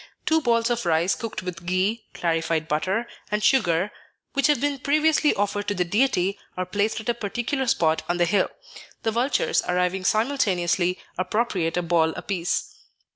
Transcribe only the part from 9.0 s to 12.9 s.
The vultures, arriving simultaneously, appropriate a ball apiece.